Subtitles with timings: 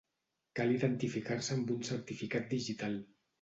[0.59, 2.99] Cal identificar-se amb un certificat digital.